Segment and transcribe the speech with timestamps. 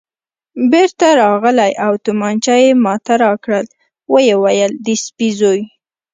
[0.71, 3.65] بېرته راغلی او تومانچه یې ما ته راکړل،
[4.11, 5.61] ویې ویل: د سپي زوی.